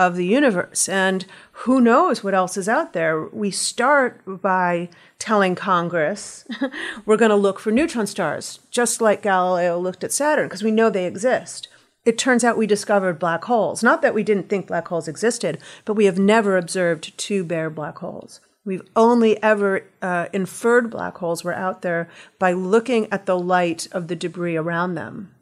[0.00, 0.88] of the universe.
[0.88, 3.26] And who knows what else is out there?
[3.26, 6.46] We start by telling Congress
[7.04, 10.70] we're going to look for neutron stars, just like Galileo looked at Saturn, because we
[10.70, 11.68] know they exist.
[12.06, 13.82] It turns out we discovered black holes.
[13.82, 17.68] Not that we didn't think black holes existed, but we have never observed two bare
[17.68, 18.40] black holes.
[18.64, 22.08] We've only ever uh, inferred black holes were out there
[22.38, 25.34] by looking at the light of the debris around them.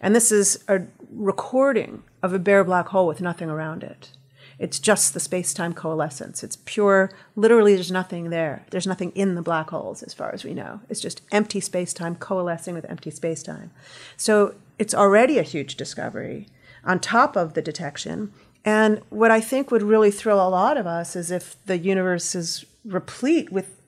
[0.00, 4.12] And this is a recording of a bare black hole with nothing around it.
[4.58, 6.42] It's just the space time coalescence.
[6.42, 8.66] It's pure, literally, there's nothing there.
[8.70, 10.80] There's nothing in the black holes, as far as we know.
[10.88, 13.70] It's just empty space time coalescing with empty space time.
[14.16, 16.48] So it's already a huge discovery
[16.84, 18.32] on top of the detection.
[18.64, 22.34] And what I think would really thrill a lot of us is if the universe
[22.34, 23.80] is replete with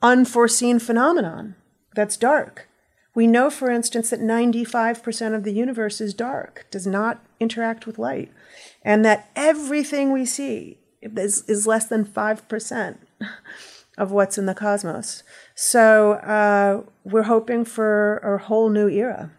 [0.00, 1.56] unforeseen phenomenon
[1.94, 2.68] that's dark.
[3.14, 7.98] We know, for instance, that 95% of the universe is dark, does not interact with
[7.98, 8.30] light,
[8.82, 12.98] and that everything we see is, is less than 5%
[13.98, 15.22] of what's in the cosmos.
[15.54, 19.32] So uh, we're hoping for a whole new era.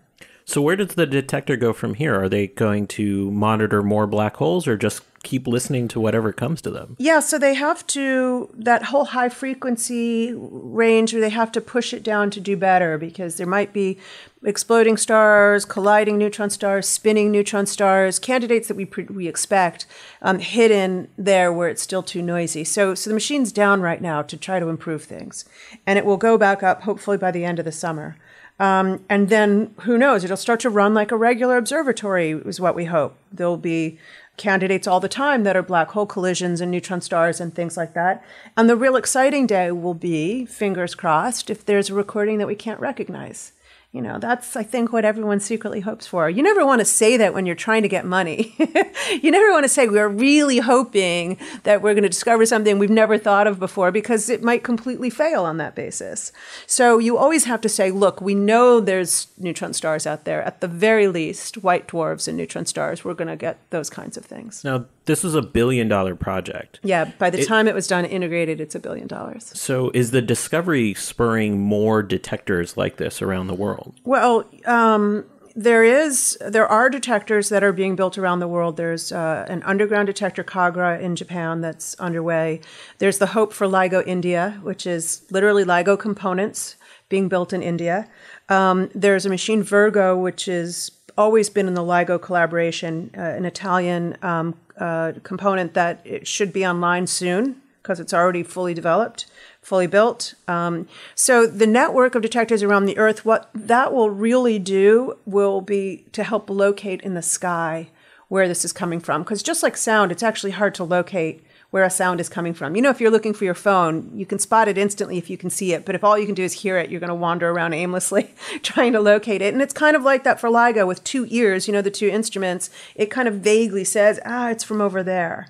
[0.50, 2.20] So, where does the detector go from here?
[2.20, 6.60] Are they going to monitor more black holes or just keep listening to whatever comes
[6.64, 6.96] to them?
[6.98, 11.94] Yeah, so they have to, that whole high frequency range, or they have to push
[11.94, 14.00] it down to do better because there might be
[14.44, 19.86] exploding stars, colliding neutron stars, spinning neutron stars, candidates that we, we expect
[20.24, 22.64] um, hidden there where it's still too noisy.
[22.64, 25.46] So, so the machine's down right now to try to improve things.
[25.86, 28.18] And it will go back up hopefully by the end of the summer.
[28.60, 30.24] Um, and then who knows?
[30.24, 33.16] It'll start to run like a regular observatory, is what we hope.
[33.32, 34.00] There'll be
[34.36, 37.94] candidates all the time that are black hole collisions and neutron stars and things like
[37.94, 38.24] that.
[38.58, 42.56] And the real exciting day will be, fingers crossed, if there's a recording that we
[42.56, 43.52] can't recognize.
[43.92, 46.30] You know, that's, I think, what everyone secretly hopes for.
[46.30, 48.56] You never want to say that when you're trying to get money.
[49.24, 52.92] you never want to say, we're really hoping that we're going to discover something we've
[52.92, 56.32] never thought of before because it might completely fail on that basis.
[56.68, 60.44] So you always have to say, look, we know there's neutron stars out there.
[60.44, 64.18] At the very least, white dwarfs and neutron stars, we're going to get those kinds
[64.18, 64.64] of things.
[64.64, 66.80] Now, this was a billion dollar project.
[66.84, 69.52] Yeah, by the time it was done integrated, it's a billion dollars.
[69.56, 73.96] So, is the discovery spurring more detectors like this around the world?
[74.04, 78.78] Well, um, there is there are detectors that are being built around the world.
[78.78, 82.62] There's uh, an underground detector Kagra in Japan that's underway.
[83.00, 86.76] There's the Hope for LIGO India, which is literally LIGO components
[87.10, 88.08] being built in India.
[88.48, 93.46] Um, there's a machine Virgo, which is always been in the LIGO collaboration, uh, an
[93.46, 99.26] Italian um, uh, component that it should be online soon because it's already fully developed,
[99.62, 100.34] fully built.
[100.48, 105.62] Um, so the network of detectors around the Earth, what that will really do will
[105.62, 107.90] be to help locate in the sky
[108.28, 109.24] where this is coming from.
[109.24, 112.76] Because just like sound, it's actually hard to locate where a sound is coming from.
[112.76, 115.38] You know, if you're looking for your phone, you can spot it instantly if you
[115.38, 115.86] can see it.
[115.86, 118.34] But if all you can do is hear it, you're going to wander around aimlessly
[118.64, 119.54] trying to locate it.
[119.54, 122.10] And it's kind of like that for LIGO with two ears, you know, the two
[122.10, 122.72] instruments.
[122.96, 125.50] It kind of vaguely says, ah, it's from over there.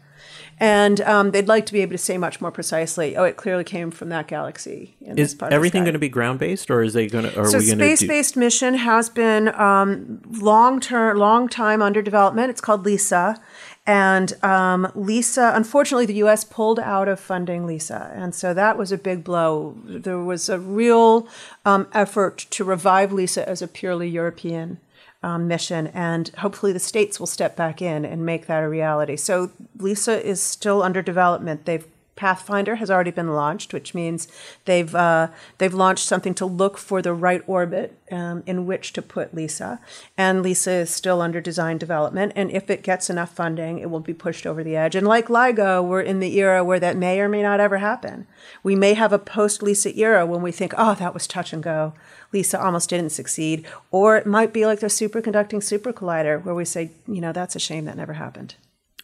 [0.62, 3.64] And um, they'd like to be able to say much more precisely, oh, it clearly
[3.64, 4.98] came from that galaxy.
[5.00, 7.40] in this Is everything going to be ground based, or is they going to?
[7.40, 7.96] Are so we going to do?
[7.96, 12.50] space-based mission has been um, long term, long time under development.
[12.50, 13.42] It's called LISA,
[13.90, 15.54] and um, LISA.
[15.56, 16.44] Unfortunately, the U.S.
[16.44, 19.76] pulled out of funding LISA, and so that was a big blow.
[19.84, 21.28] There was a real
[21.66, 24.80] um, effort to revive LISA as a purely European.
[25.22, 29.18] Um, mission, and hopefully the states will step back in and make that a reality.
[29.18, 31.66] So LISA is still under development.
[31.66, 31.86] They've
[32.20, 34.28] Pathfinder has already been launched, which means
[34.66, 39.02] they've uh, they've launched something to look for the right orbit um, in which to
[39.02, 39.80] put Lisa.
[40.18, 44.02] And Lisa is still under design development, and if it gets enough funding, it will
[44.02, 44.96] be pushed over the edge.
[44.96, 48.28] And like LIGO, we're in the era where that may or may not ever happen.
[48.64, 51.64] We may have a post Lisa era when we think, oh, that was touch and
[51.64, 51.94] go.
[52.34, 56.66] Lisa almost didn't succeed, or it might be like the superconducting super collider, where we
[56.66, 58.56] say, you know, that's a shame that never happened.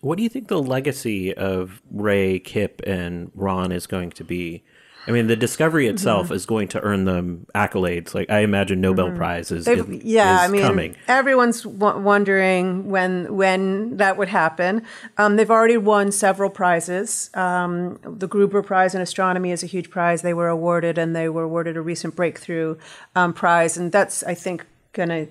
[0.02, 4.64] What do you think the legacy of Ray, Kip, and Ron is going to be?
[5.08, 8.16] I mean, the discovery itself is going to earn them accolades.
[8.16, 10.96] Like I imagine Nobel Prize is, They've- is, yeah, is I mean, coming.
[11.08, 14.82] everyone's w- wondering when when that would happen.
[15.20, 17.30] Um, they've already won several prizes.
[17.36, 20.24] Um, the Gruber Prize in Astronomy is a huge prize.
[20.24, 22.76] They were awarded, and they were awarded a recent breakthrough
[23.16, 25.28] um, prize, and that's I think going to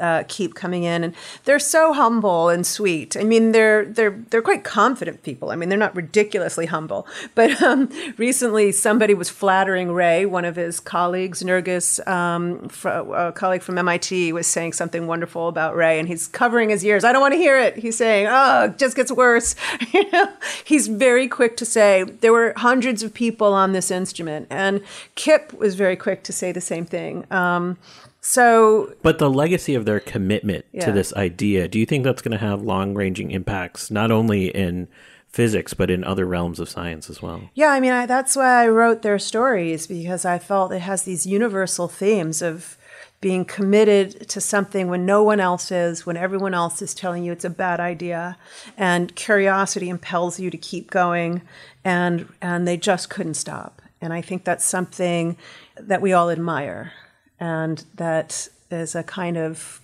[0.00, 3.16] uh, keep coming in, and they're so humble and sweet.
[3.16, 5.50] I mean, they're they're they're quite confident people.
[5.50, 7.06] I mean, they're not ridiculously humble.
[7.34, 7.88] But um,
[8.18, 13.78] recently, somebody was flattering Ray, one of his colleagues, Nergis, um, fr- a colleague from
[13.78, 17.04] MIT, was saying something wonderful about Ray, and he's covering his ears.
[17.04, 17.76] I don't want to hear it.
[17.76, 19.54] He's saying, "Oh, it just gets worse."
[19.92, 20.28] you know,
[20.64, 24.82] he's very quick to say there were hundreds of people on this instrument, and
[25.14, 27.26] Kip was very quick to say the same thing.
[27.30, 27.78] Um,
[28.20, 30.86] so But the legacy of their commitment Yeah.
[30.86, 34.48] to this idea, do you think that's going to have long ranging impacts, not only
[34.48, 34.88] in
[35.28, 37.42] physics, but in other realms of science as well?
[37.54, 41.04] Yeah, I mean, I, that's why I wrote their stories because I felt it has
[41.04, 42.76] these universal themes of
[43.20, 47.32] being committed to something when no one else is, when everyone else is telling you
[47.32, 48.36] it's a bad idea,
[48.78, 51.42] and curiosity impels you to keep going,
[51.84, 53.82] and and they just couldn't stop.
[54.00, 55.36] And I think that's something
[55.78, 56.92] that we all admire,
[57.40, 59.80] and that is a kind of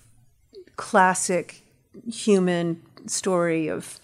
[0.76, 1.62] classic
[2.08, 3.98] human story of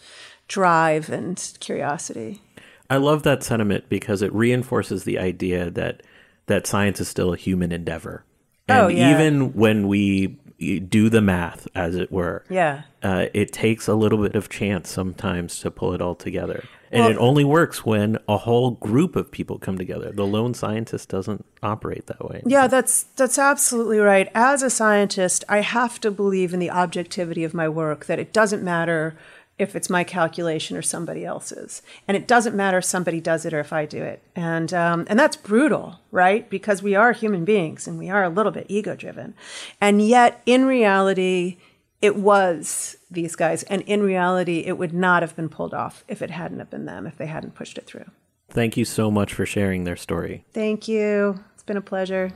[0.48, 2.40] drive and curiosity.
[2.90, 6.02] I love that sentiment because it reinforces the idea that
[6.46, 8.24] that science is still a human endeavor.
[8.68, 9.14] Oh, and Oh, yeah.
[9.14, 10.38] even when we
[10.80, 12.82] do the math, as it were, Yeah.
[13.02, 16.64] uh, it takes a little bit of chance sometimes to pull it all together.
[16.94, 20.12] And it only works when a whole group of people come together.
[20.12, 22.42] The lone scientist doesn't operate that way.
[22.44, 24.28] Yeah, that's that's absolutely right.
[24.34, 28.34] As a scientist, I have to believe in the objectivity of my work that it
[28.34, 29.16] doesn't matter
[29.58, 33.54] if it's my calculation or somebody else's, and it doesn't matter if somebody does it
[33.54, 36.48] or if I do it, and um, and that's brutal, right?
[36.48, 39.34] Because we are human beings and we are a little bit ego driven,
[39.80, 41.58] and yet in reality,
[42.00, 46.22] it was these guys, and in reality, it would not have been pulled off if
[46.22, 48.10] it hadn't have been them, if they hadn't pushed it through.
[48.48, 50.44] Thank you so much for sharing their story.
[50.52, 51.42] Thank you.
[51.54, 52.32] It's been a pleasure.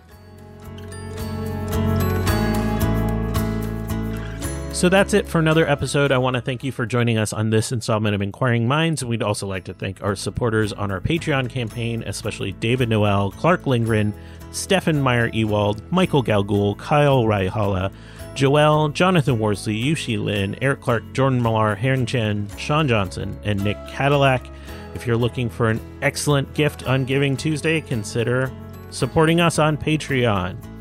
[4.77, 6.13] So that's it for another episode.
[6.13, 9.01] I want to thank you for joining us on this installment of Inquiring Minds.
[9.01, 13.31] And we'd also like to thank our supporters on our Patreon campaign, especially David Noel,
[13.31, 14.13] Clark Lindgren,
[14.53, 17.91] Stefan Meyer Ewald, Michael Galgul, Kyle Raihala,
[18.35, 23.79] Joel, Jonathan Worsley, Yushi Lin, Eric Clark, Jordan Millar, Heron Chen, Sean Johnson, and Nick
[23.89, 24.47] Cadillac.
[24.95, 28.53] If you're looking for an excellent gift on Giving Tuesday, consider
[28.91, 30.76] supporting us on Patreon.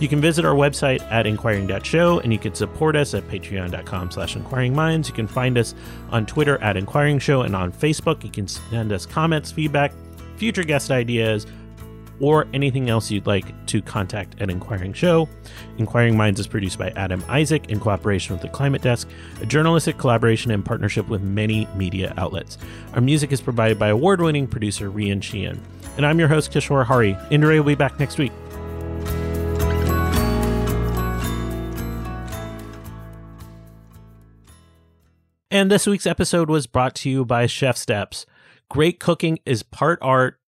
[0.00, 4.34] You can visit our website at inquiring.show and you can support us at patreon.com slash
[4.34, 5.08] inquiring minds.
[5.08, 5.74] You can find us
[6.10, 8.24] on Twitter at inquiring show and on Facebook.
[8.24, 9.92] You can send us comments, feedback,
[10.36, 11.46] future guest ideas,
[12.18, 15.28] or anything else you'd like to contact at Inquiring Show.
[15.78, 19.08] Inquiring Minds is produced by Adam Isaac in cooperation with the Climate Desk,
[19.40, 22.58] a journalistic collaboration and partnership with many media outlets.
[22.94, 25.60] Our music is provided by award winning producer Rian Sheehan.
[25.96, 27.16] And I'm your host, Kishore Hari.
[27.30, 28.32] Indre will be back next week.
[35.60, 38.24] And this week's episode was brought to you by Chef Steps.
[38.70, 40.40] Great cooking is part art,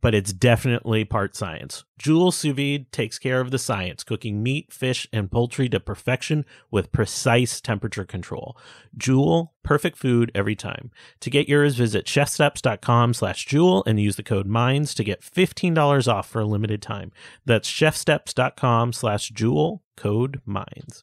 [0.00, 1.82] but it's definitely part science.
[1.98, 6.44] Joule Sous Vide takes care of the science, cooking meat, fish, and poultry to perfection
[6.70, 8.56] with precise temperature control.
[8.96, 10.92] Joule, perfect food every time.
[11.22, 16.06] To get yours, visit chefsteps.com slash Joule and use the code MINDS to get $15
[16.06, 17.10] off for a limited time.
[17.44, 21.02] That's chefsteps.com slash Joule, code MINDS.